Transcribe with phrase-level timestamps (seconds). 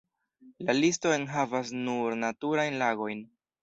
[0.69, 3.27] La listo enhavas nur naturajn lagojn.